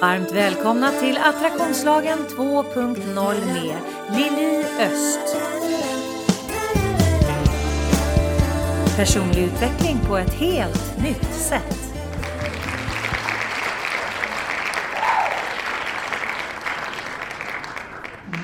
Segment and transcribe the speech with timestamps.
[0.00, 3.76] Varmt välkomna till Attraktionslagen 2.0 med
[4.16, 5.36] Lili Öst.
[8.96, 11.94] Personlig utveckling på ett helt nytt sätt.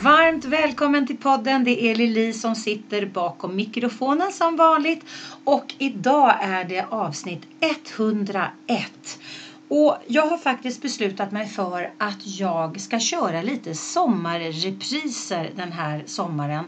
[0.03, 1.65] Varmt välkommen till podden.
[1.65, 5.05] Det är Lili som sitter bakom mikrofonen som vanligt.
[5.45, 9.19] Och idag är det avsnitt 101.
[9.69, 16.03] Och jag har faktiskt beslutat mig för att jag ska köra lite sommarrepriser den här
[16.07, 16.65] sommaren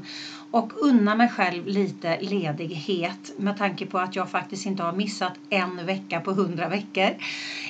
[0.50, 5.32] och unna mig själv lite ledighet med tanke på att jag faktiskt inte har missat
[5.50, 7.16] en vecka på hundra veckor.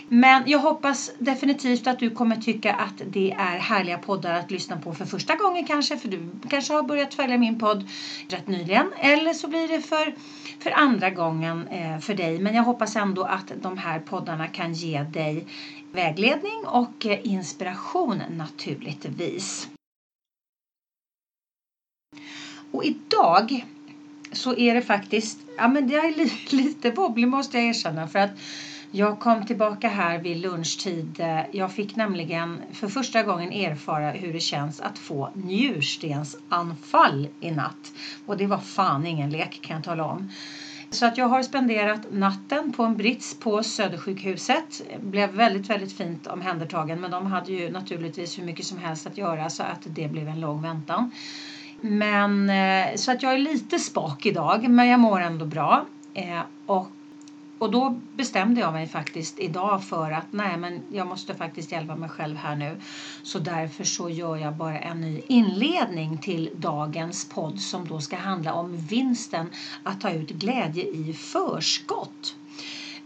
[0.08, 4.76] Men jag hoppas definitivt att du kommer tycka att det är härliga poddar att lyssna
[4.76, 7.88] på för första gången kanske, för du kanske har börjat följa min podd
[8.28, 8.86] rätt nyligen.
[9.00, 10.14] Eller så blir det för,
[10.60, 12.38] för andra gången eh, för dig.
[12.38, 15.46] Men jag hoppas ändå att de här poddarna kan ge dig
[15.92, 19.68] vägledning och eh, inspiration naturligtvis.
[22.70, 23.66] Och idag
[24.32, 28.30] så är det faktiskt, ja men jag är lite, lite måste jag erkänna för att
[28.90, 31.24] jag kom tillbaka här vid lunchtid.
[31.52, 37.92] Jag fick nämligen för första gången erfara hur det känns att få njurstensanfall i natt.
[38.26, 40.30] Och det var fan ingen lek kan jag tala om.
[40.90, 44.82] Så att jag har spenderat natten på en brits på Södersjukhuset.
[45.00, 49.18] Blev väldigt, väldigt fint omhändertagen men de hade ju naturligtvis hur mycket som helst att
[49.18, 51.10] göra så att det blev en lång väntan.
[51.80, 55.86] Men eh, så att jag är lite spak idag men jag mår ändå bra.
[56.14, 56.86] Eh, och,
[57.58, 61.96] och då bestämde jag mig faktiskt idag för att nej men jag måste faktiskt hjälpa
[61.96, 62.80] mig själv här nu.
[63.22, 68.16] Så därför så gör jag bara en ny inledning till dagens podd som då ska
[68.16, 69.50] handla om vinsten
[69.82, 72.37] att ta ut glädje i förskott.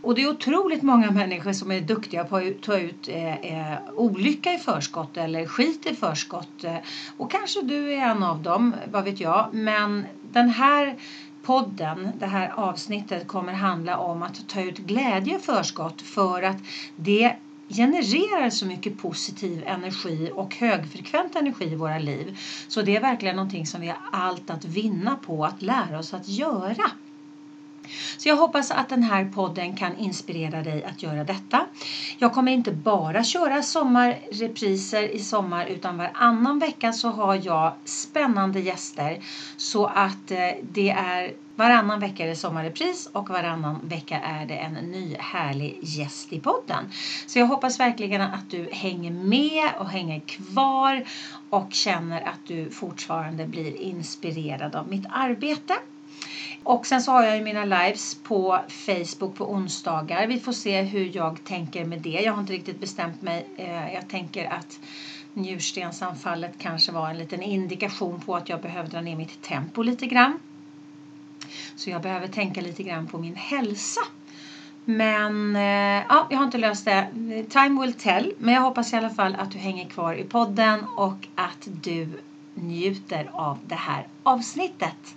[0.03, 3.79] Och det är otroligt många människor som är duktiga på att ta ut eh, eh,
[3.97, 6.65] olycka i förskott eller skit i förskott.
[6.65, 6.77] Eh,
[7.17, 9.49] och kanske du är en av dem, vad vet jag.
[9.53, 10.97] Men den här
[11.43, 16.59] podden, det här avsnittet kommer handla om att ta ut glädje i förskott för att
[16.97, 17.37] det
[17.69, 22.39] genererar så mycket positiv energi och högfrekvent energi i våra liv.
[22.69, 26.15] Så det är verkligen någonting som vi har allt att vinna på att lära oss
[26.15, 26.91] att göra.
[28.19, 31.67] Så jag hoppas att den här podden kan inspirera dig att göra detta.
[32.19, 38.61] Jag kommer inte bara köra sommarrepriser i sommar utan varannan vecka så har jag spännande
[38.61, 39.19] gäster
[39.57, 44.55] så att eh, det är Varannan vecka är det sommarrepris och varannan vecka är det
[44.55, 46.85] en ny härlig gäst i podden.
[47.27, 51.05] Så jag hoppas verkligen att du hänger med och hänger kvar
[51.51, 55.75] och känner att du fortfarande blir inspirerad av mitt arbete.
[56.63, 60.27] Och sen så har jag ju mina lives på Facebook på onsdagar.
[60.27, 62.21] Vi får se hur jag tänker med det.
[62.25, 63.47] Jag har inte riktigt bestämt mig.
[63.57, 64.81] Eh, jag tänker att
[65.35, 70.07] njurstensanfallet kanske var en liten indikation på att jag behöver dra ner mitt tempo lite
[70.07, 70.39] grann.
[71.77, 74.01] Så jag behöver tänka lite grann på min hälsa.
[74.85, 77.09] Men eh, ja, jag har inte löst det.
[77.51, 78.33] Time will tell.
[78.39, 82.09] Men jag hoppas i alla fall att du hänger kvar i podden och att du
[82.55, 85.17] njuter av det här avsnittet.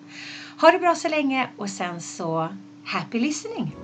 [0.66, 2.50] Ha det bra så länge och sen så
[2.86, 3.76] happy listening!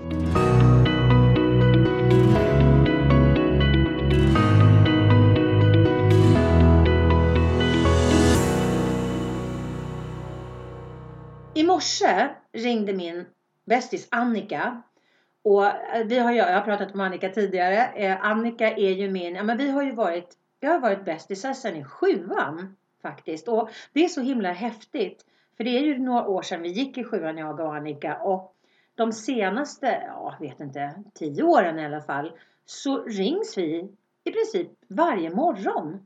[11.53, 13.25] I morse ringde min
[13.66, 14.81] bästis Annika
[15.44, 17.86] och eh, vi har, jag har pratat om Annika tidigare.
[17.86, 21.53] Eh, Annika är ju min, ja men vi har ju varit, vi har varit bästisar
[21.53, 23.48] sedan i sjuan faktiskt.
[23.48, 25.25] Och det är så himla häftigt.
[25.61, 28.55] För det är ju några år sedan vi gick i sjuan jag och Annika och
[28.95, 32.31] de senaste, ja vet inte, tio åren i alla fall
[32.66, 33.91] så rings vi
[34.23, 36.05] i princip varje morgon.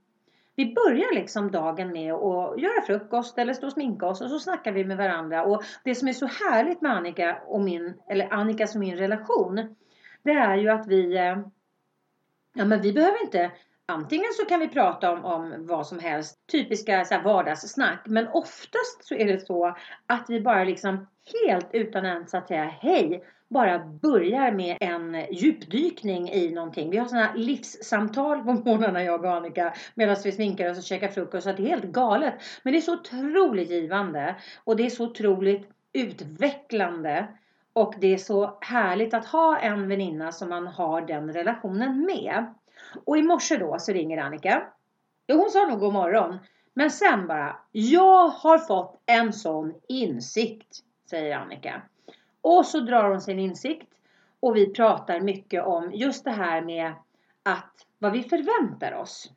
[0.56, 4.40] Vi börjar liksom dagen med att göra frukost eller stå och sminka oss och så
[4.40, 5.44] snackar vi med varandra.
[5.44, 9.76] Och det som är så härligt med Annika och min, eller Annikas och min relation,
[10.24, 11.38] det är ju att vi, eh,
[12.54, 13.52] ja men vi behöver inte
[13.88, 18.02] Antingen så kan vi prata om, om vad som helst, typiska så här, vardagssnack.
[18.06, 19.76] Men oftast så är det så
[20.06, 21.08] att vi bara liksom
[21.46, 26.90] helt utan ens att säga hej bara börjar med en djupdykning i någonting.
[26.90, 31.08] Vi har sådana livssamtal på morgnarna jag och Annika medan vi sminkar oss och käkar
[31.08, 31.44] frukost.
[31.44, 32.34] Så det är helt galet.
[32.64, 37.28] Men det är så otroligt givande och det är så otroligt utvecklande.
[37.74, 42.46] Och det är så härligt att ha en väninna som man har den relationen med.
[43.06, 44.64] Och i morse då så ringer Annika.
[45.28, 46.38] Jo, hon sa nog god morgon.
[46.74, 51.82] Men sen bara, jag har fått en sån insikt, säger Annika.
[52.42, 53.88] Och så drar hon sin insikt
[54.40, 56.94] och vi pratar mycket om just det här med
[57.44, 59.32] att vad vi förväntar oss.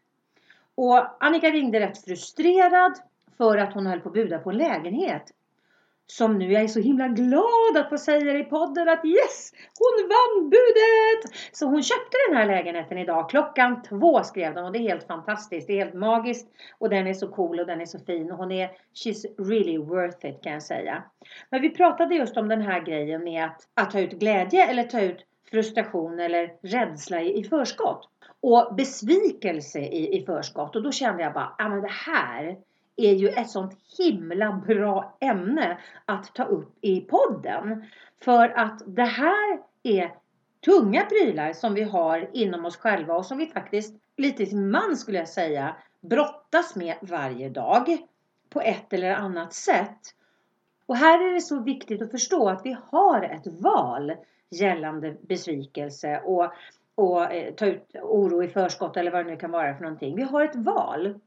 [0.75, 2.93] Och Annika ringde rätt frustrerad
[3.37, 5.32] för att hon höll på att buda på en lägenhet
[6.12, 10.08] som nu jag är så himla glad att få säga i podden att yes, hon
[10.08, 11.37] vann budet!
[11.52, 13.31] Så hon köpte den här lägenheten idag.
[13.31, 14.64] Klockan två skrev de.
[14.64, 15.66] och det är helt fantastiskt.
[15.66, 18.38] Det är helt magiskt och den är så cool och den är så fin och
[18.38, 21.02] hon är she's really worth it kan jag säga.
[21.50, 24.82] Men vi pratade just om den här grejen med att, att ta ut glädje eller
[24.82, 28.08] ta ut frustration eller rädsla i, i förskott.
[28.40, 30.76] Och besvikelse i, i förskott.
[30.76, 32.56] Och då kände jag bara, ja ah, men det här
[32.98, 37.84] är ju ett sånt himla bra ämne att ta upp i podden.
[38.24, 40.14] För att det här är
[40.64, 44.96] tunga prylar som vi har inom oss själva och som vi faktiskt lite till man
[44.96, 47.98] skulle jag säga brottas med varje dag
[48.50, 50.00] på ett eller annat sätt.
[50.86, 54.12] Och här är det så viktigt att förstå att vi har ett val
[54.50, 56.52] gällande besvikelse och,
[56.94, 60.16] och eh, ta ut oro i förskott eller vad det nu kan vara för någonting.
[60.16, 61.20] Vi har ett val.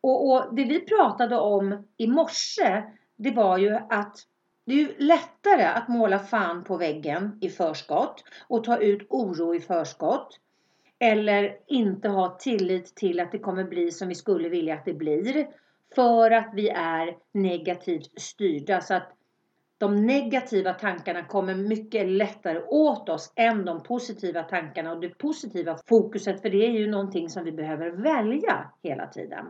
[0.00, 2.82] Och, och det vi pratade om i morse,
[3.16, 4.16] det var ju att
[4.66, 9.54] det är ju lättare att måla fan på väggen i förskott och ta ut oro
[9.54, 10.38] i förskott.
[10.98, 14.94] Eller inte ha tillit till att det kommer bli som vi skulle vilja att det
[14.94, 15.46] blir.
[15.94, 18.80] För att vi är negativt styrda.
[18.80, 19.12] Så att
[19.78, 25.78] de negativa tankarna kommer mycket lättare åt oss än de positiva tankarna och det positiva
[25.86, 26.42] fokuset.
[26.42, 29.46] För det är ju någonting som vi behöver välja hela tiden.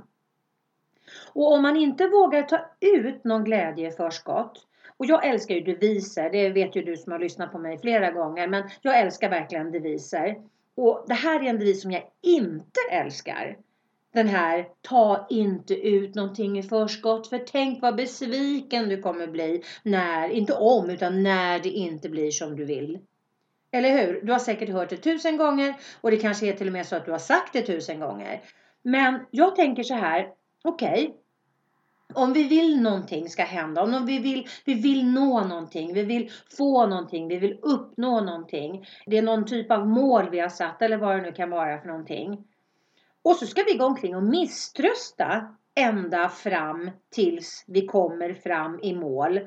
[1.32, 4.66] Och om man inte vågar ta ut någon glädje i förskott
[5.00, 8.10] och jag älskar ju deviser, det vet ju du som har lyssnat på mig flera
[8.10, 10.36] gånger, men jag älskar verkligen deviser.
[10.74, 13.56] Och det här är en devis som jag inte älskar.
[14.12, 19.62] Den här, ta inte ut någonting i förskott, för tänk vad besviken du kommer bli
[19.82, 22.98] när, inte om, utan när det inte blir som du vill.
[23.72, 24.20] Eller hur?
[24.22, 26.96] Du har säkert hört det tusen gånger och det kanske är till och med så
[26.96, 28.40] att du har sagt det tusen gånger.
[28.82, 30.28] Men jag tänker så här,
[30.64, 31.20] okej, okay,
[32.14, 36.30] om vi vill någonting ska hända, om vi vill, vi vill nå någonting, vi vill
[36.56, 38.86] få någonting, vi vill uppnå någonting.
[39.06, 41.80] Det är någon typ av mål vi har satt eller vad det nu kan vara
[41.80, 42.44] för någonting.
[43.22, 48.94] Och så ska vi gå omkring och misströsta ända fram tills vi kommer fram i
[48.94, 49.40] mål.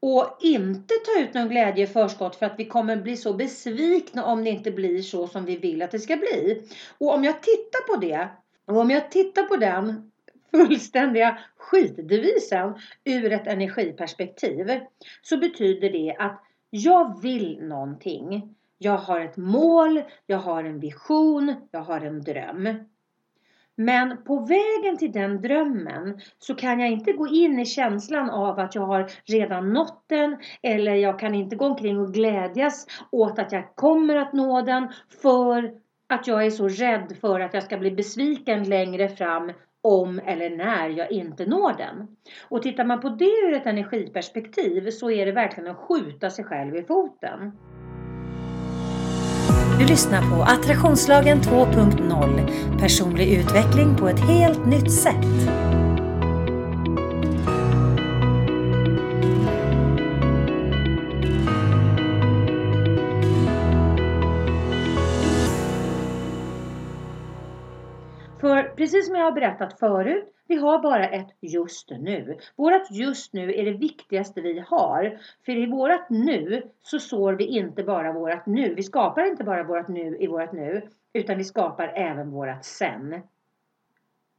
[0.00, 4.24] Och inte ta ut någon glädje i förskott för att vi kommer bli så besvikna
[4.24, 6.68] om det inte blir så som vi vill att det ska bli.
[6.98, 8.28] Och om jag tittar på det
[8.68, 10.10] och om jag tittar på den
[10.50, 12.74] fullständiga skitdevisen
[13.04, 14.80] ur ett energiperspektiv
[15.22, 18.54] så betyder det att jag vill någonting.
[18.78, 22.68] Jag har ett mål, jag har en vision, jag har en dröm.
[23.74, 28.58] Men på vägen till den drömmen så kan jag inte gå in i känslan av
[28.58, 33.38] att jag har redan nått den eller jag kan inte gå omkring och glädjas åt
[33.38, 34.88] att jag kommer att nå den
[35.22, 35.74] för
[36.08, 39.52] att jag är så rädd för att jag ska bli besviken längre fram
[39.82, 42.08] om eller när jag inte når den.
[42.48, 46.44] Och tittar man på det ur ett energiperspektiv så är det verkligen att skjuta sig
[46.44, 47.52] själv i foten.
[49.78, 55.26] Du lyssnar på Attraktionslagen 2.0 Personlig utveckling på ett helt nytt sätt.
[68.88, 72.38] Precis som jag har berättat förut, vi har bara ett just nu.
[72.56, 75.18] Vårat just nu är det viktigaste vi har.
[75.44, 78.74] För i vårat nu så sår vi inte bara vårat nu.
[78.74, 83.20] Vi skapar inte bara vårat nu i vårat nu, utan vi skapar även vårat sen.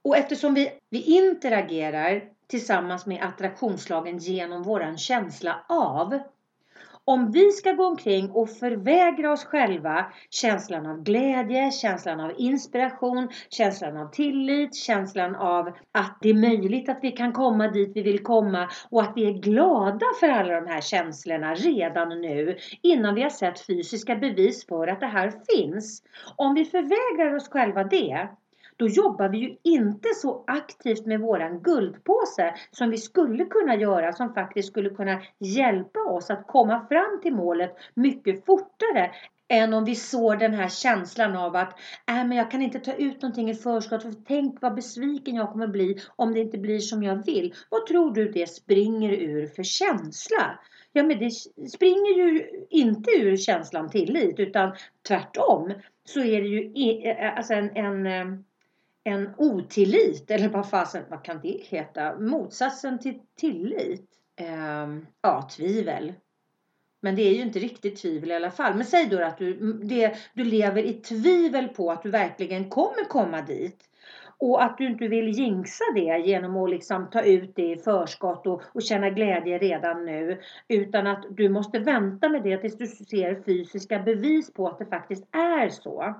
[0.02, 6.20] Och eftersom vi, vi interagerar tillsammans med attraktionslagen genom våran känsla av
[7.10, 13.30] om vi ska gå omkring och förvägra oss själva känslan av glädje, känslan av inspiration,
[13.50, 18.02] känslan av tillit, känslan av att det är möjligt att vi kan komma dit vi
[18.02, 23.16] vill komma och att vi är glada för alla de här känslorna redan nu innan
[23.16, 26.04] vi har sett fysiska bevis för att det här finns.
[26.36, 28.30] Om vi förvägrar oss själva det
[28.80, 34.14] då jobbar vi ju inte så aktivt med våran guldpåse som vi skulle kunna göra
[34.14, 39.12] som faktiskt skulle kunna hjälpa oss att komma fram till målet mycket fortare
[39.48, 42.94] än om vi sår den här känslan av att äh, men jag kan inte ta
[42.94, 46.80] ut någonting i förskott för tänk vad besviken jag kommer bli om det inte blir
[46.80, 47.54] som jag vill.
[47.70, 50.60] Vad tror du det springer ur för känsla?
[50.94, 51.32] Ja men det
[51.70, 54.72] springer ju inte ur känslan tillit utan
[55.08, 55.74] tvärtom
[56.06, 58.40] så är det ju alltså en, en eh,
[59.04, 62.20] en otillit, eller vad fasen, vad kan det heta?
[62.20, 64.10] Motsatsen till tillit?
[64.36, 64.88] Eh,
[65.22, 66.14] ja, tvivel.
[67.02, 68.76] Men det är ju inte riktigt tvivel i alla fall.
[68.76, 73.10] Men säg då att du, det, du lever i tvivel på att du verkligen kommer
[73.10, 73.86] komma dit.
[74.38, 78.48] Och att du inte vill jinxa det genom att liksom ta ut det i förskott
[78.48, 80.42] och, och känna glädje redan nu.
[80.68, 84.86] Utan att du måste vänta med det tills du ser fysiska bevis på att det
[84.86, 86.16] faktiskt är så.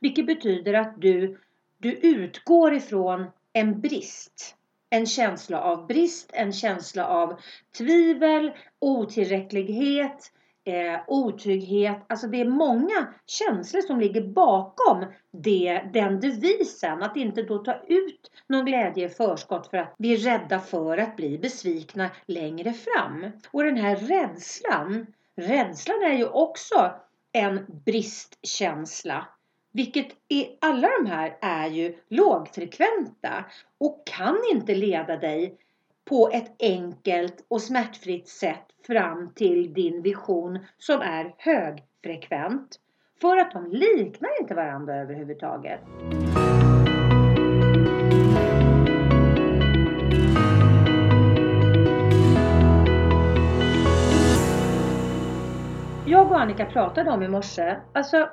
[0.00, 1.38] Vilket betyder att du,
[1.78, 4.56] du utgår ifrån en brist.
[4.90, 7.40] En känsla av brist, en känsla av
[7.78, 10.32] tvivel, otillräcklighet,
[10.66, 12.04] eh, otrygghet.
[12.06, 17.02] Alltså det är många känslor som ligger bakom det, den devisen.
[17.02, 20.98] Att inte då ta ut någon glädje i förskott för att vi är rädda för
[20.98, 23.26] att bli besvikna längre fram.
[23.50, 25.06] Och den här rädslan,
[25.36, 26.90] rädslan är ju också
[27.32, 29.26] en bristkänsla.
[29.76, 33.44] Vilket i alla de här är ju lågfrekventa
[33.78, 35.58] och kan inte leda dig
[36.04, 42.76] på ett enkelt och smärtfritt sätt fram till din vision som är högfrekvent.
[43.20, 45.80] För att de liknar inte varandra överhuvudtaget.
[56.06, 58.28] Jag och Annika pratade om i morse, alltså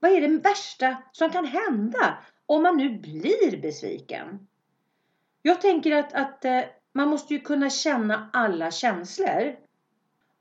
[0.00, 4.48] vad är det värsta som kan hända om man nu blir besviken?
[5.42, 6.60] Jag tänker att, att eh,
[6.92, 9.56] man måste ju kunna känna alla känslor.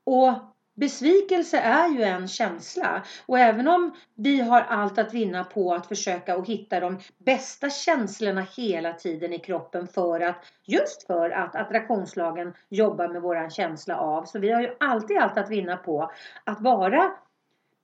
[0.03, 0.33] Och
[0.75, 3.03] besvikelse är ju en känsla.
[3.25, 7.69] Och även om vi har allt att vinna på att försöka och hitta de bästa
[7.69, 13.97] känslorna hela tiden i kroppen för att just för att attraktionslagen jobbar med våran känsla
[13.97, 14.25] av.
[14.25, 16.11] Så vi har ju alltid allt att vinna på
[16.43, 17.11] att vara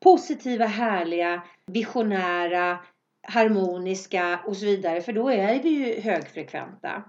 [0.04, 2.80] positiva, härliga, visionära,
[3.22, 5.02] harmoniska och så vidare.
[5.02, 7.04] För då är vi ju högfrekventa.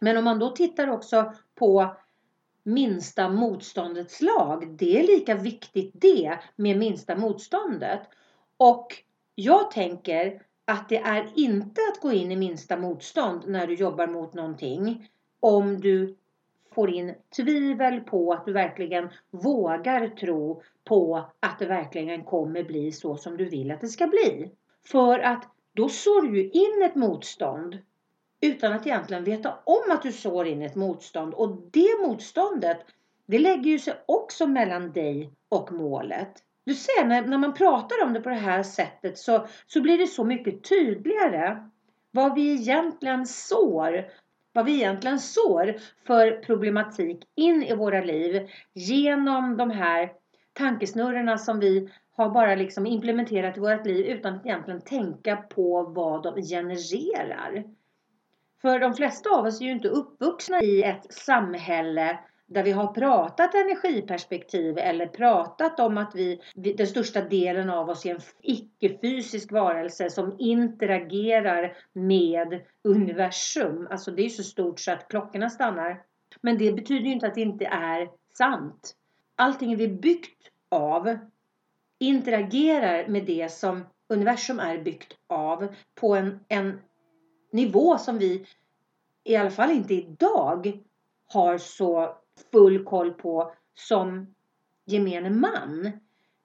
[0.00, 1.96] Men om man då tittar också på
[2.62, 4.76] minsta motståndets lag.
[4.78, 8.00] Det är lika viktigt det med minsta motståndet.
[8.56, 8.86] Och
[9.34, 14.06] jag tänker att det är inte att gå in i minsta motstånd när du jobbar
[14.06, 15.08] mot någonting.
[15.40, 16.16] Om du
[16.74, 22.92] får in tvivel på att du verkligen vågar tro på att det verkligen kommer bli
[22.92, 24.50] så som du vill att det ska bli.
[24.86, 25.44] För att
[25.74, 27.78] då sår du ju in ett motstånd
[28.40, 31.34] utan att egentligen veta om att du sår in ett motstånd.
[31.34, 32.78] Och det motståndet,
[33.26, 36.32] det lägger ju sig också mellan dig och målet.
[36.64, 39.98] Du ser, när, när man pratar om det på det här sättet så, så blir
[39.98, 41.68] det så mycket tydligare
[42.10, 44.04] vad vi egentligen sår
[44.58, 45.74] vad vi egentligen sår
[46.06, 50.12] för problematik in i våra liv genom de här
[50.52, 55.82] tankesnurrorna som vi har bara liksom implementerat i vårt liv utan att egentligen tänka på
[55.82, 57.64] vad de genererar.
[58.62, 62.86] För de flesta av oss är ju inte uppvuxna i ett samhälle där vi har
[62.86, 69.52] pratat energiperspektiv eller pratat om att vi, den största delen av oss är en icke-fysisk
[69.52, 73.88] varelse som interagerar med universum.
[73.90, 76.02] Alltså det är så stort så att klockorna stannar.
[76.40, 78.94] Men det betyder ju inte att det inte är sant.
[79.36, 81.18] Allting vi är byggt av
[81.98, 86.80] interagerar med det som universum är byggt av på en, en
[87.52, 88.46] nivå som vi
[89.24, 90.80] i alla fall inte idag
[91.26, 92.16] har så
[92.52, 94.34] full koll på som
[94.86, 95.90] gemene man.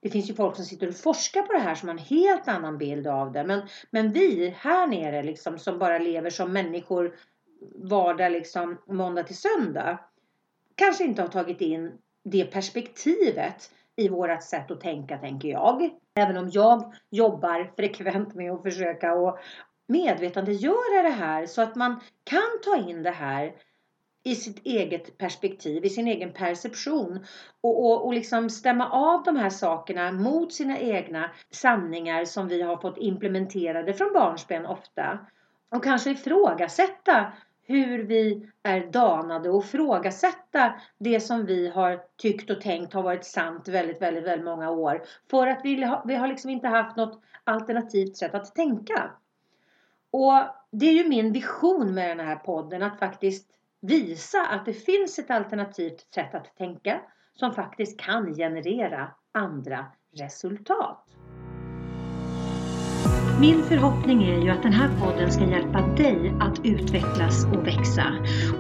[0.02, 2.48] Det finns ju folk som sitter och forskar på det här som har en helt
[2.48, 3.44] annan bild av det.
[3.44, 7.16] Men, men vi här nere liksom som bara lever som människor
[7.76, 10.00] vardag liksom måndag till söndag.
[10.76, 11.92] Kanske inte har tagit in
[12.24, 15.90] det perspektivet i vårat sätt att tänka tänker jag.
[16.16, 19.40] Även om jag jobbar frekvent med att försöka att
[19.88, 23.54] medvetandegöra det här så att man kan ta in det här
[24.24, 27.26] i sitt eget perspektiv, i sin egen perception
[27.62, 32.62] och, och, och liksom stämma av de här sakerna mot sina egna sanningar som vi
[32.62, 35.20] har fått implementerade från barnsben ofta.
[35.70, 37.32] Och kanske ifrågasätta
[37.66, 43.26] hur vi är danade och ifrågasätta det som vi har tyckt och tänkt har varit
[43.26, 45.02] sant väldigt, väldigt, väldigt många år.
[45.30, 49.12] För att vi har, vi har liksom inte haft något alternativt sätt att tänka.
[50.12, 50.34] Och
[50.72, 53.50] det är ju min vision med den här podden att faktiskt
[53.84, 57.02] visa att det finns ett alternativt sätt att tänka
[57.34, 59.86] som faktiskt kan generera andra
[60.18, 61.06] resultat.
[63.40, 68.06] Min förhoppning är ju att den här podden ska hjälpa dig att utvecklas och växa.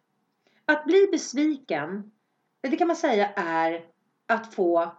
[0.71, 2.11] Att bli besviken,
[2.61, 3.85] det kan man säga är
[4.25, 4.95] att få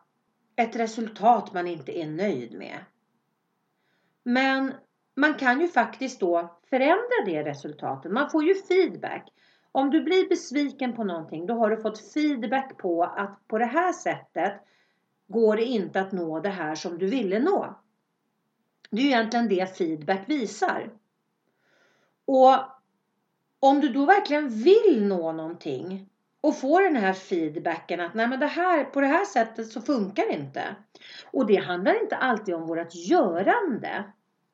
[0.57, 2.79] ett resultat man inte är nöjd med.
[4.23, 4.75] Men
[5.17, 8.13] man kan ju faktiskt då förändra det resultatet.
[8.13, 9.29] Man får ju feedback.
[9.73, 13.67] Om du blir besviken på någonting då har du fått feedback på att på det
[13.67, 14.53] här sättet
[15.27, 17.81] går det inte att nå det här som du ville nå.
[18.91, 20.91] Det är ju egentligen det feedback visar.
[22.25, 22.82] Och
[23.63, 26.09] om du då verkligen vill nå någonting
[26.41, 29.81] och får den här feedbacken att nej men det här, på det här sättet så
[29.81, 30.77] funkar det inte.
[31.31, 34.05] Och det handlar inte alltid om vårt görande.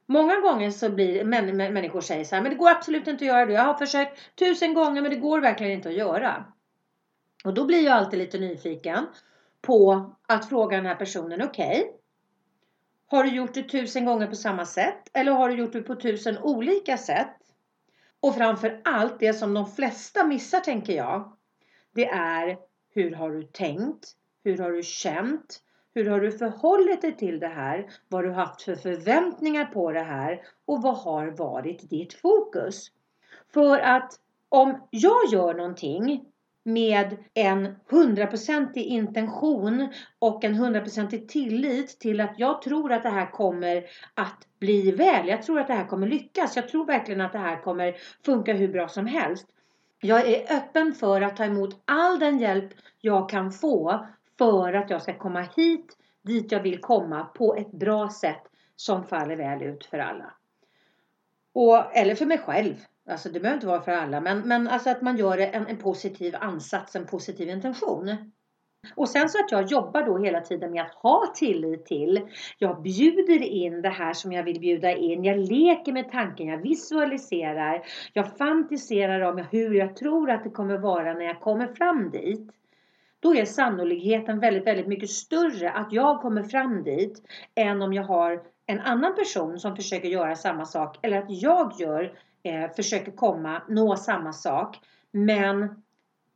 [0.06, 3.28] Många gånger så blir män, människor säger så här, men det går absolut inte att
[3.28, 3.52] göra det.
[3.52, 6.44] Jag har försökt tusen gånger men det går verkligen inte att göra.
[7.44, 9.06] Och då blir jag alltid lite nyfiken
[9.62, 11.80] på att fråga den här personen, okej.
[11.80, 11.92] Okay,
[13.06, 15.10] har du gjort det tusen gånger på samma sätt?
[15.12, 17.36] Eller har du gjort det på tusen olika sätt?
[18.20, 21.32] Och framför allt det som de flesta missar tänker jag.
[21.94, 22.58] Det är
[22.94, 24.14] hur har du tänkt?
[24.44, 25.62] Hur har du känt?
[25.94, 27.90] Hur har du förhållit dig till det här?
[28.08, 30.42] Vad har du haft för förväntningar på det här?
[30.64, 32.92] Och vad har varit ditt fokus?
[33.52, 34.12] För att
[34.48, 36.24] om jag gör någonting
[36.68, 43.30] med en hundraprocentig intention och en hundraprocentig tillit till att jag tror att det här
[43.30, 43.84] kommer
[44.14, 45.28] att bli väl.
[45.28, 46.56] Jag tror att det här kommer lyckas.
[46.56, 49.46] Jag tror verkligen att det här kommer funka hur bra som helst.
[50.00, 54.06] Jag är öppen för att ta emot all den hjälp jag kan få
[54.38, 58.42] för att jag ska komma hit dit jag vill komma på ett bra sätt
[58.76, 60.34] som faller väl ut för alla.
[61.52, 62.74] Och, eller för mig själv.
[63.08, 64.20] Alltså det behöver inte vara för alla.
[64.20, 68.16] Men, men alltså att man gör en, en positiv ansats, en positiv intention.
[68.94, 72.20] Och sen så att jag jobbar då hela tiden med att ha tillit till.
[72.58, 75.24] Jag bjuder in det här som jag vill bjuda in.
[75.24, 77.82] Jag leker med tanken, jag visualiserar.
[78.12, 82.50] Jag fantiserar om hur jag tror att det kommer vara när jag kommer fram dit.
[83.20, 87.22] Då är sannolikheten väldigt, väldigt mycket större att jag kommer fram dit
[87.54, 91.72] än om jag har en annan person som försöker göra samma sak eller att jag
[91.78, 94.76] gör, eh, försöker komma, nå samma sak.
[95.10, 95.82] Men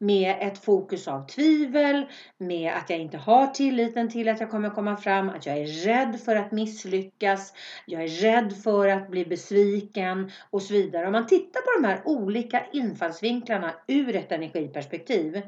[0.02, 2.06] med ett fokus av tvivel,
[2.38, 5.66] med att jag inte har tilliten till att jag kommer komma fram, att jag är
[5.66, 7.52] rädd för att misslyckas,
[7.86, 11.06] jag är rädd för att bli besviken och så vidare.
[11.06, 15.42] Om man tittar på de här olika infallsvinklarna ur ett energiperspektiv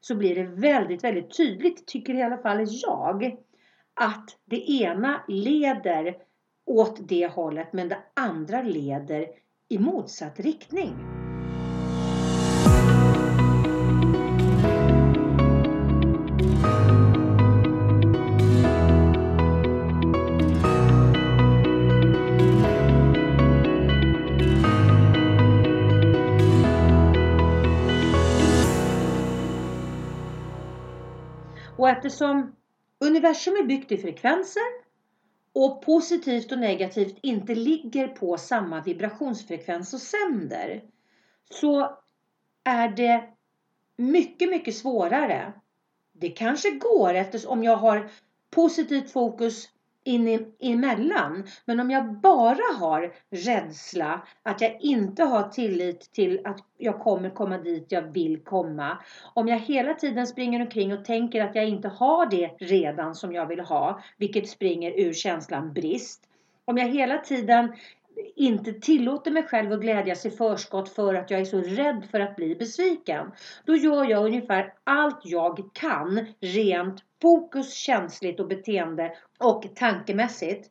[0.00, 3.36] så blir det väldigt, väldigt tydligt, tycker i alla fall jag,
[3.94, 6.16] att det ena leder
[6.66, 9.26] åt det hållet men det andra leder
[9.72, 10.94] i motsatt riktning.
[31.76, 32.56] Och eftersom
[32.98, 34.79] universum är byggt i frekvenser
[35.52, 40.82] och positivt och negativt inte ligger på samma vibrationsfrekvens och sänder
[41.50, 41.98] så
[42.64, 43.28] är det
[43.96, 45.52] mycket, mycket svårare.
[46.12, 48.10] Det kanske går eftersom jag har
[48.50, 49.68] positivt fokus
[50.04, 51.44] in emellan.
[51.64, 57.30] Men om jag bara har rädsla, att jag inte har tillit till att jag kommer
[57.30, 58.98] komma dit jag vill komma.
[59.34, 63.32] Om jag hela tiden springer omkring och tänker att jag inte har det redan som
[63.32, 66.24] jag vill ha, vilket springer ur känslan brist.
[66.64, 67.72] Om jag hela tiden
[68.36, 72.20] inte tillåter mig själv att glädjas i förskott för att jag är så rädd för
[72.20, 73.32] att bli besviken.
[73.64, 80.70] Då gör jag ungefär allt jag kan rent fokus, känsligt och beteende och tankemässigt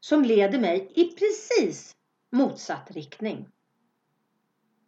[0.00, 1.96] som leder mig i precis
[2.32, 3.48] motsatt riktning.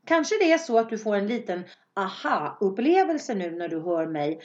[0.05, 4.41] Kanske det är så att du får en liten aha-upplevelse nu när du hör mig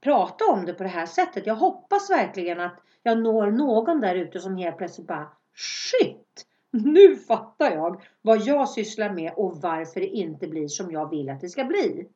[0.00, 1.46] prata om det på det här sättet.
[1.46, 6.46] Jag hoppas verkligen att jag når någon där ute som helt plötsligt bara Shit!
[6.84, 11.28] Nu fattar jag vad jag sysslar med och varför det inte blir som jag vill
[11.28, 12.08] att det ska bli.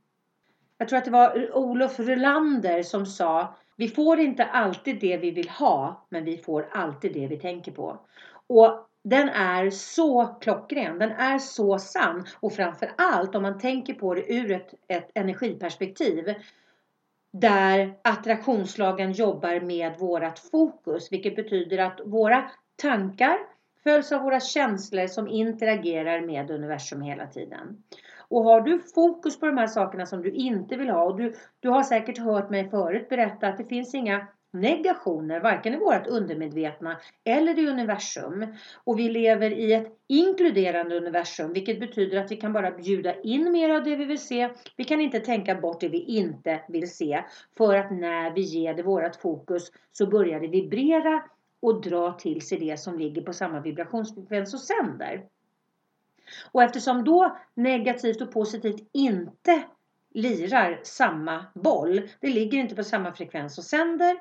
[0.78, 5.30] Jag tror att det var Olof Rulander som sa Vi får inte alltid det vi
[5.30, 7.98] vill ha men vi får alltid det vi tänker på.
[8.46, 13.94] Och den är så klockren, den är så sann och framför allt om man tänker
[13.94, 16.34] på det ur ett, ett energiperspektiv.
[17.32, 23.38] där attraktionslagen jobbar med vårat fokus, vilket betyder att våra tankar
[23.84, 27.82] följs av våra känslor som interagerar med universum hela tiden.
[28.28, 31.34] Och har du fokus på de här sakerna som du inte vill ha och du,
[31.60, 36.06] du har säkert hört mig förut berätta att det finns inga negationer, varken i vårt
[36.06, 38.46] undermedvetna eller i universum.
[38.84, 43.52] Och vi lever i ett inkluderande universum, vilket betyder att vi kan bara bjuda in
[43.52, 44.50] mer av det vi vill se.
[44.76, 47.24] Vi kan inte tänka bort det vi inte vill se,
[47.56, 51.22] för att när vi ger det vårt fokus så börjar det vibrera
[51.64, 55.24] och dra till sig det som ligger på samma vibrationsfrekvens och sänder.
[56.52, 59.62] Och eftersom då negativt och positivt inte
[60.14, 64.16] lirar samma boll, det ligger inte på samma frekvens och sänder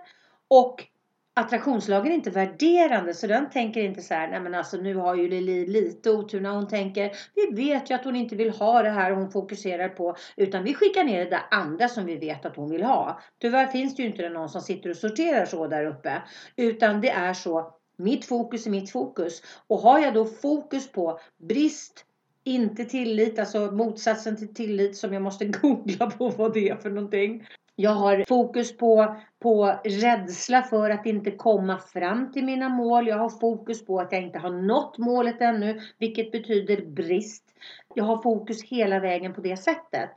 [0.48, 0.88] och
[1.36, 5.16] attraktionslagen är inte värderande så den tänker inte så här, nej men alltså nu har
[5.16, 8.84] ju Lili lite otur när hon tänker, vi vet ju att hon inte vill ha
[8.84, 12.46] det här hon fokuserar på, utan vi skickar ner det där andra som vi vet
[12.46, 13.22] att hon vill ha.
[13.42, 16.22] Tyvärr finns det ju inte någon som sitter och sorterar så där uppe,
[16.56, 19.42] utan det är så, mitt fokus är mitt fokus.
[19.68, 22.06] Och har jag då fokus på brist,
[22.44, 26.90] inte tillit, alltså motsatsen till tillit som jag måste googla på vad det är för
[26.90, 27.48] någonting.
[27.76, 33.08] Jag har fokus på, på rädsla för att inte komma fram till mina mål.
[33.08, 37.44] Jag har fokus på att jag inte har nått målet ännu, vilket betyder brist.
[37.96, 40.10] Jag har fokus hela vägen på det sättet.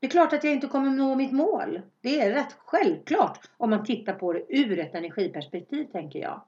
[0.00, 1.80] Det är klart att jag inte kommer nå mitt mål.
[2.00, 6.42] Det är rätt självklart om man tittar på det ur ett energiperspektiv, tänker jag.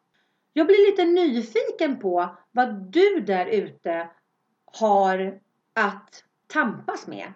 [0.52, 4.08] Jag blir lite nyfiken på vad du där ute
[4.64, 5.40] har
[5.74, 7.32] att tampas med.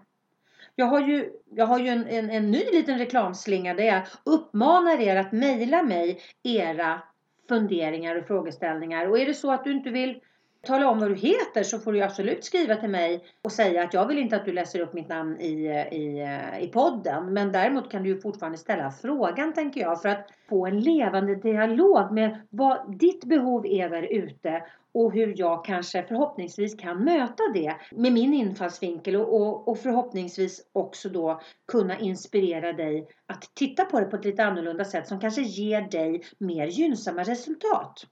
[0.79, 5.01] Jag har ju, jag har ju en, en, en ny liten reklamslinga där jag uppmanar
[5.01, 7.03] er att mejla mig era
[7.49, 9.09] funderingar och frågeställningar.
[9.09, 10.21] Och är det så att du inte vill
[10.63, 13.95] tala om vad du heter så får du absolut skriva till mig och säga att
[13.95, 15.53] jag vill inte att du läser upp mitt namn i,
[15.93, 17.33] i, eh, i podden.
[17.33, 21.35] Men däremot kan du ju fortfarande ställa frågan tänker jag för att få en levande
[21.35, 24.63] dialog med vad ditt behov är där ute
[24.97, 30.69] och hur jag kanske förhoppningsvis kan möta det med min infallsvinkel och, och, och, förhoppningsvis
[30.73, 35.21] också då kunna inspirera dig att titta på det på ett lite annorlunda sätt som
[35.21, 38.07] kanske ger dig mer gynnsamma resultat.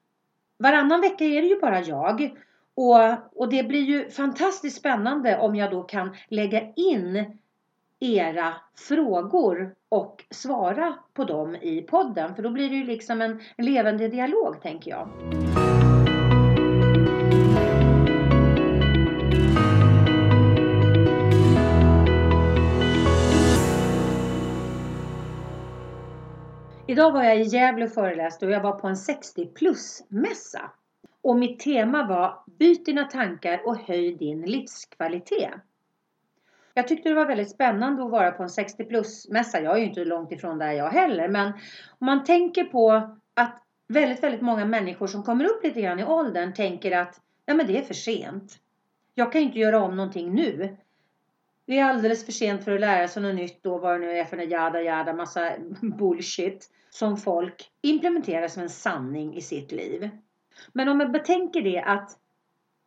[0.59, 2.31] Varannan vecka är det ju bara jag
[2.75, 2.99] och,
[3.43, 7.38] och det blir ju fantastiskt spännande om jag då kan lägga in
[8.01, 8.55] era
[8.88, 12.35] frågor och svara på dem i podden.
[12.35, 15.09] För då blir det ju liksom en levande dialog tänker jag.
[26.87, 30.70] Idag var jag i Gävle och föreläste och jag var på en 60 plus mässa.
[31.23, 35.51] Och mitt tema var Byt dina tankar och höj din livskvalitet.
[36.75, 39.61] Jag tyckte det var väldigt spännande att vara på en 60 plus mässa.
[39.61, 41.29] Jag är ju inte långt ifrån där jag heller.
[41.29, 41.47] Men
[41.99, 46.05] om man tänker på att väldigt, väldigt många människor som kommer upp lite grann i
[46.05, 48.59] åldern tänker att Nej men det är för sent.
[49.14, 50.77] Jag kan inte göra om någonting nu.
[51.66, 54.11] Det är alldeles för sent för att lära sig något nytt då, vad det nu
[54.11, 55.53] är för en jada jada massa
[55.98, 60.11] bullshit som folk implementerar som en sanning i sitt liv.
[60.72, 62.18] Men om man betänker det att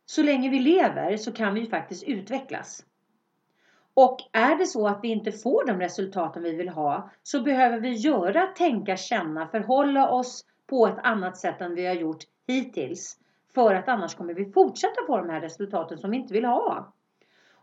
[0.06, 2.84] så länge vi lever så kan vi faktiskt utvecklas.
[3.94, 7.80] Och är det så att vi inte får de resultaten vi vill ha så behöver
[7.80, 13.18] vi göra, tänka, känna, förhålla oss på ett annat sätt än vi har gjort hittills.
[13.54, 16.92] För att annars kommer vi fortsätta få de här resultaten som vi inte vill ha.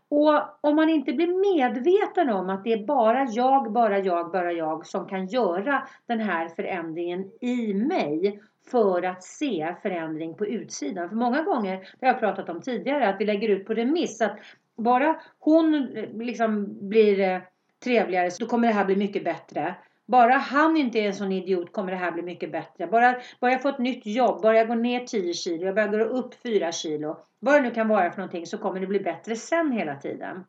[0.08, 4.52] Och om man inte blir medveten om att det är bara jag, bara jag, bara
[4.52, 8.40] jag som kan göra den här förändringen i mig
[8.70, 11.08] för att se förändring på utsidan.
[11.08, 14.20] För många gånger, det har jag pratat om tidigare, att vi lägger ut på remiss
[14.20, 14.38] att
[14.76, 17.40] bara hon eh, liksom blir eh,
[17.84, 19.74] trevligare så kommer det här bli mycket bättre.
[20.06, 22.86] Bara han inte är en sån idiot kommer det här bli mycket bättre.
[22.86, 25.88] Bara, bara jag får ett nytt jobb, bara jag går ner 10 kilo, jag börjar
[25.88, 27.16] gå upp 4 kilo.
[27.38, 30.44] Vad det nu kan vara för någonting så kommer det bli bättre sen hela tiden.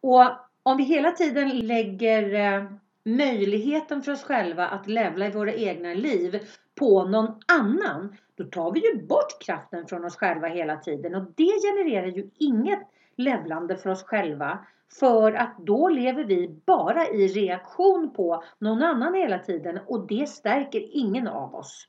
[0.00, 0.24] Och
[0.62, 2.64] om vi hela tiden lägger eh,
[3.04, 8.72] möjligheten för oss själva att levla i våra egna liv på någon annan, då tar
[8.72, 12.80] vi ju bort kraften från oss själva hela tiden och det genererar ju inget
[13.18, 14.58] levlande för oss själva
[15.00, 20.28] för att då lever vi bara i reaktion på någon annan hela tiden och det
[20.28, 21.88] stärker ingen av oss.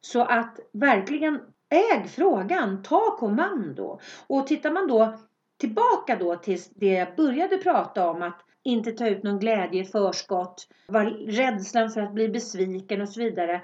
[0.00, 4.00] Så att verkligen äg frågan, ta kommando.
[4.26, 5.18] Och tittar man då
[5.56, 9.84] tillbaka då till det jag började prata om att inte ta ut någon glädje i
[9.84, 13.62] förskott, var rädslan för att bli besviken och så vidare.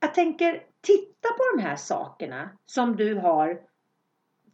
[0.00, 3.60] Jag tänker titta på de här sakerna som du har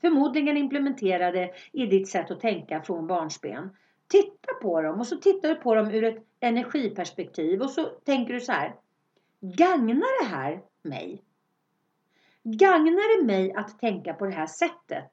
[0.04, 3.70] förmodligen implementerade i ditt sätt att tänka från barnsben.
[4.08, 8.34] titta på dem och så tittar du på dem ur ett energiperspektiv och så tänker
[8.34, 8.74] du så här.
[9.40, 11.22] Gagnar det här mig?
[12.42, 15.10] Gagnar det mig att tänka på det här sättet?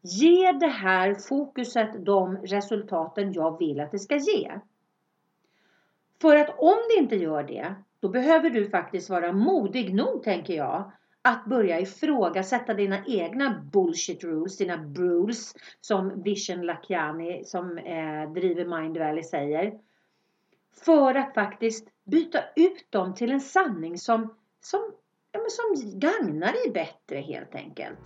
[0.00, 4.52] Ger det här fokuset de resultaten jag vill att det ska ge?
[6.20, 10.54] För att om det inte gör det, då behöver du faktiskt vara modig nog, tänker
[10.54, 10.92] jag,
[11.24, 18.80] att börja ifrågasätta dina egna bullshit rules, dina rules som Vision Lakiani som eh, driver
[18.80, 19.72] Mind Valley säger.
[20.84, 24.80] För att faktiskt byta ut dem till en sanning som, som,
[25.32, 27.98] ja, men som gagnar dig bättre helt enkelt.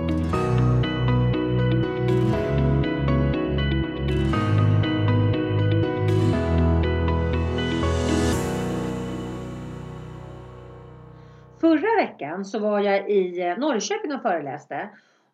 [12.22, 14.88] veckan så var jag i eh, Norrköping och föreläste.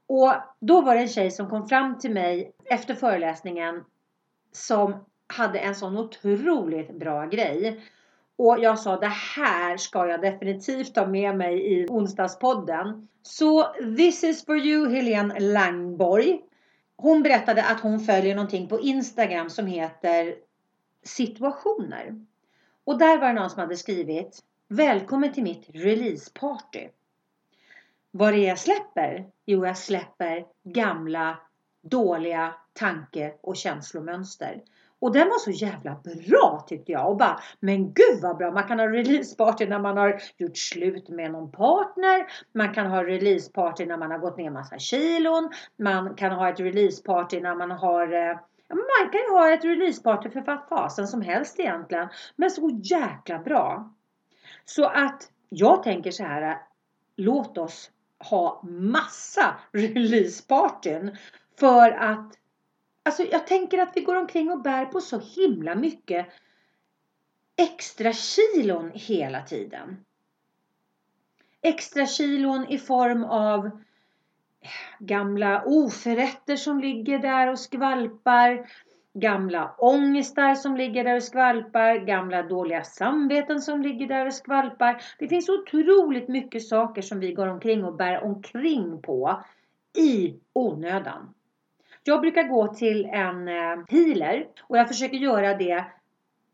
[0.07, 3.85] Och då var det en tjej som kom fram till mig efter föreläsningen
[4.53, 7.81] som hade en sån otroligt bra grej.
[8.37, 13.09] Och jag sa det här ska jag definitivt ta med mig i onsdagspodden.
[13.22, 13.64] Så
[13.96, 16.40] this is for you Helene Langborg.
[16.96, 20.35] Hon berättade att hon följer någonting på Instagram som heter
[21.03, 22.24] situationer.
[22.85, 26.89] Och där var det någon som hade skrivit Välkommen till mitt releaseparty.
[28.11, 29.27] Vad är jag släpper?
[29.47, 31.39] Jo, jag släpper gamla
[31.83, 34.63] dåliga tanke och känslomönster.
[34.99, 37.11] Och den var så jävla bra tyckte jag.
[37.11, 38.53] Och bara, men gud vad bra.
[38.53, 42.27] Man kan ha releaseparty när man har gjort slut med någon partner.
[42.53, 45.51] Man kan ha releaseparty när man har gått ner massa kilon.
[45.77, 49.65] Man kan ha ett releaseparty när man har eh, Ja, man kan ju ha ett
[49.65, 52.09] releaseparty för vad fasen som helst egentligen.
[52.37, 53.95] Men så jäkla bra.
[54.69, 56.59] Så att jag tänker så här.
[57.17, 61.17] Låt oss ha massa releasepartyn.
[61.59, 62.39] För att
[63.03, 66.27] Alltså jag tänker att vi går omkring och bär på så himla mycket
[67.57, 70.05] extra kilon hela tiden.
[71.63, 73.71] Extra kilon i form av
[74.99, 78.71] gamla oförrätter som ligger där och skvalpar.
[79.21, 81.97] Gamla ångestar som ligger där och skvalpar.
[81.97, 85.03] Gamla dåliga samveten som ligger där och skvalpar.
[85.19, 89.43] Det finns otroligt mycket saker som vi går omkring och bär omkring på
[89.99, 91.35] i onödan.
[92.05, 95.85] Jag brukar gå till en eh, healer och jag försöker göra det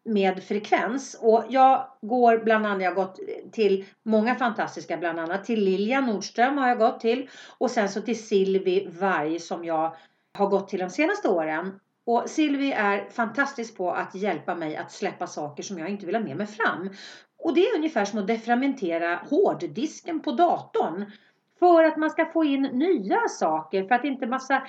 [0.05, 1.17] med frekvens.
[1.21, 3.21] Och jag går bland annat, jag har gått
[3.53, 7.29] till många fantastiska, bland annat till Lilja Nordström har jag gått till.
[7.59, 9.97] Och sen så till Silvi Varg som jag
[10.35, 11.81] har gått till de senaste åren.
[12.07, 16.15] Och Silvi är fantastisk på att hjälpa mig att släppa saker som jag inte vill
[16.15, 16.91] ha med mig fram.
[17.39, 21.13] Och det är ungefär som att defragmentera hårddisken på datorn.
[21.59, 24.67] För att man ska få in nya saker, för att inte massa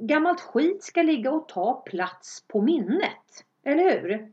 [0.00, 3.44] gammalt skit ska ligga och ta plats på minnet.
[3.64, 4.32] Eller hur?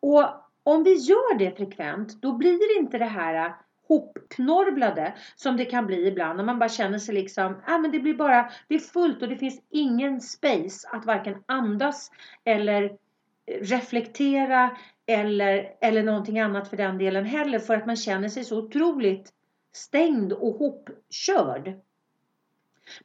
[0.00, 0.24] Och
[0.62, 3.54] om vi gör det frekvent, då blir inte det här
[3.92, 8.00] hopknorblade som det kan bli ibland när man bara känner sig liksom, ja men det
[8.00, 12.10] blir bara, det är fullt och det finns ingen space att varken andas
[12.44, 14.76] eller eh, reflektera
[15.06, 19.32] eller, eller någonting annat för den delen heller för att man känner sig så otroligt
[19.72, 21.74] stängd och hopkörd.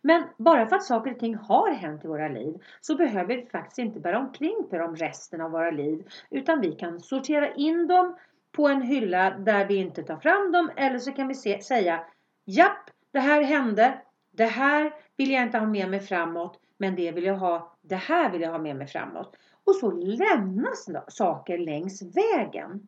[0.01, 3.45] Men bara för att saker och ting har hänt i våra liv så behöver vi
[3.45, 6.07] faktiskt inte bära omkring på dem resten av våra liv.
[6.29, 8.15] Utan vi kan sortera in dem
[8.57, 10.71] på en hylla där vi inte tar fram dem.
[10.75, 12.03] Eller så kan vi se, säga
[12.45, 14.01] Japp, det här hände.
[14.31, 16.59] Det här vill jag inte ha med mig framåt.
[16.77, 19.35] Men det vill jag ha, det här vill jag ha med mig framåt.
[19.63, 22.87] Och så lämnas saker längs vägen.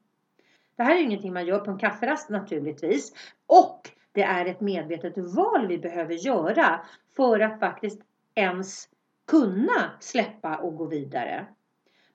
[0.75, 3.13] Det här är ingenting man gör på en kafferast naturligtvis.
[3.47, 8.01] Och det är ett medvetet val vi behöver göra för att faktiskt
[8.35, 8.89] ens
[9.27, 11.45] kunna släppa och gå vidare.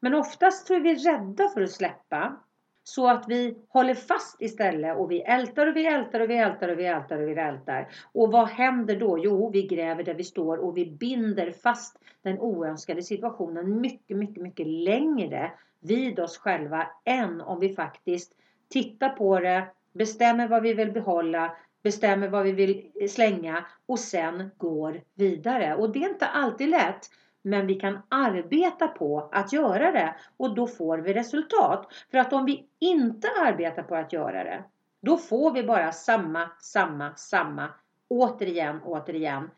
[0.01, 2.37] Men oftast så är vi rädda för att släppa
[2.85, 6.69] så att vi håller fast istället och vi ältar och vi ältar och vi ältar
[6.69, 7.89] och vi ältar och vi ältar.
[8.13, 9.19] Och vad händer då?
[9.19, 14.43] Jo, vi gräver där vi står och vi binder fast den oönskade situationen mycket, mycket,
[14.43, 18.33] mycket längre vid oss själva än om vi faktiskt
[18.69, 24.51] tittar på det, bestämmer vad vi vill behålla, bestämmer vad vi vill slänga och sen
[24.57, 25.75] går vidare.
[25.75, 27.11] Och det är inte alltid lätt.
[27.45, 31.93] Men vi kan arbeta på att göra det och då får vi resultat.
[32.11, 34.65] För att om vi inte arbetar på att göra det,
[35.03, 37.69] då får vi bara samma, samma, samma,
[38.09, 39.51] återigen, återigen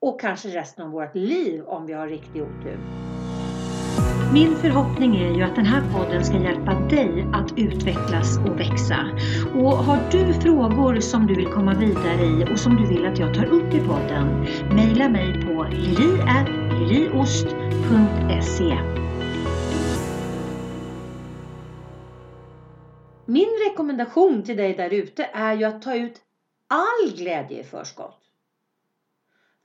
[0.00, 2.78] och kanske resten av vårt liv om vi har riktig otur.
[4.32, 8.96] Min förhoppning är ju att den här podden ska hjälpa dig att utvecklas och växa.
[9.54, 13.18] Och har du frågor som du vill komma vidare i och som du vill att
[13.18, 15.66] jag tar upp i podden, mejla mig på
[16.74, 18.78] lili.liliost.se
[23.26, 26.20] Min rekommendation till dig där ute är ju att ta ut
[26.68, 28.18] all glädje i förskott.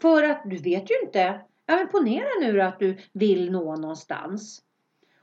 [0.01, 4.63] För att du vet ju inte, ja men ponera nu att du vill nå någonstans.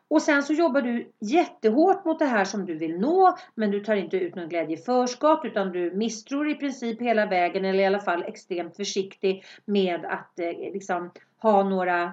[0.09, 3.81] Och sen så jobbar du jättehårt mot det här som du vill nå men du
[3.81, 7.83] tar inte ut någon glädje i förskott utan du misstror i princip hela vägen eller
[7.83, 12.13] i alla fall extremt försiktig med att eh, liksom ha några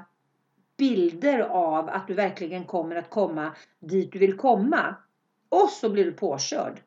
[0.78, 4.96] bilder av att du verkligen kommer att komma dit du vill komma.
[5.50, 6.82] Och så blir du påkörd.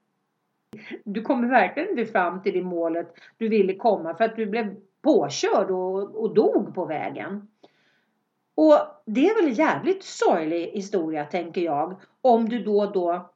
[1.05, 4.77] Du kommer verkligen inte fram till det målet du ville komma för att du blev
[5.03, 7.49] påkörd och, och dog på vägen.
[8.55, 12.01] Och det är väl en jävligt sorglig historia tänker jag.
[12.21, 13.31] Om du då då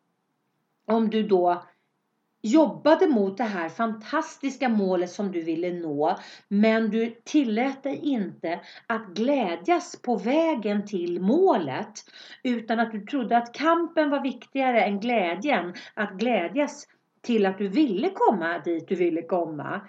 [0.87, 1.63] om du då
[2.42, 8.61] jobbade mot det här fantastiska målet som du ville nå men du tillät dig inte
[8.87, 12.05] att glädjas på vägen till målet
[12.42, 16.87] utan att du trodde att kampen var viktigare än glädjen att glädjas
[17.22, 19.81] till att du ville komma dit du ville komma.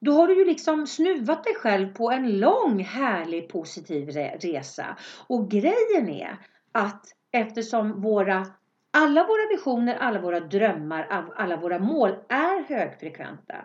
[0.00, 4.08] Då har du ju liksom snuvat dig själv på en lång härlig positiv
[4.40, 4.96] resa.
[5.26, 6.38] Och grejen är
[6.72, 8.46] att eftersom våra
[8.92, 13.56] alla våra visioner, alla våra drömmar, alla våra mål är högfrekventa.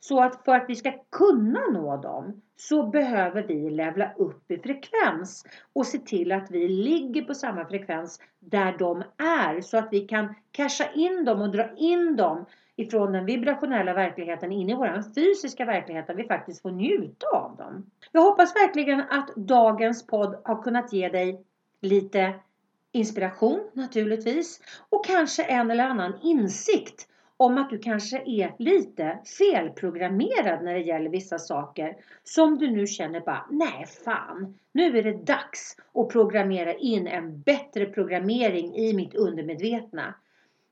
[0.00, 4.58] Så att för att vi ska kunna nå dem så behöver vi levla upp i
[4.58, 9.88] frekvens och se till att vi ligger på samma frekvens där de är så att
[9.90, 12.46] vi kan casha in dem och dra in dem
[12.76, 17.56] ifrån den vibrationella verkligheten in i vår fysiska verklighet där vi faktiskt får njuta av
[17.56, 17.90] dem.
[18.12, 21.44] Jag hoppas verkligen att dagens podd har kunnat ge dig
[21.80, 22.34] lite
[22.92, 30.64] inspiration naturligtvis och kanske en eller annan insikt om att du kanske är lite felprogrammerad
[30.64, 35.26] när det gäller vissa saker som du nu känner bara nej fan nu är det
[35.26, 40.14] dags att programmera in en bättre programmering i mitt undermedvetna.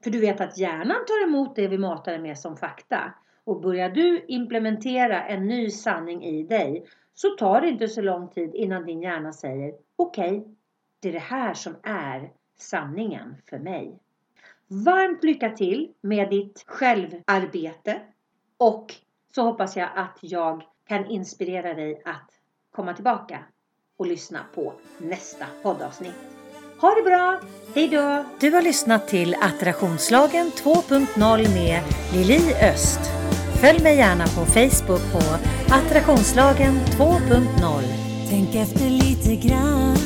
[0.05, 3.15] För du vet att hjärnan tar emot det vi matar den med som fakta.
[3.45, 8.29] Och börjar du implementera en ny sanning i dig så tar det inte så lång
[8.29, 10.55] tid innan din hjärna säger okej, okay,
[11.01, 13.99] det är det här som är sanningen för mig.
[14.69, 18.01] Varmt lycka till med ditt självarbete
[18.59, 18.95] och
[19.35, 22.31] så hoppas jag att jag kan inspirera dig att
[22.71, 23.39] komma tillbaka
[23.97, 26.37] och lyssna på nästa poddavsnitt.
[26.81, 27.41] Ha det bra!
[27.75, 28.25] Hej då!
[28.41, 31.83] Du har lyssnat till Attraktionslagen 2.0 med
[32.13, 33.01] Lili Öst.
[33.61, 35.19] Följ mig gärna på Facebook på
[35.75, 37.83] Attraktionslagen 2.0.
[38.31, 40.06] Tänk efter lite grann.